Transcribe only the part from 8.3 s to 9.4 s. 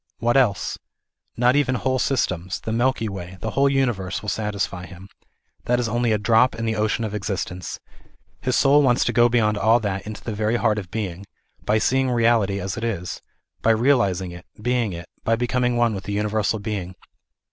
His soul wants to go